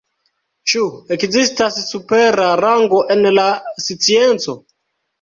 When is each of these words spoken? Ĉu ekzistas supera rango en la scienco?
Ĉu 0.71 0.81
ekzistas 1.17 1.79
supera 1.91 2.49
rango 2.65 3.05
en 3.19 3.31
la 3.39 3.47
scienco? 3.89 4.61